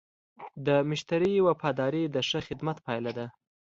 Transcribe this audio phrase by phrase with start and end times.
[0.65, 3.25] د مشتری وفاداري د ښه خدمت پایله ده.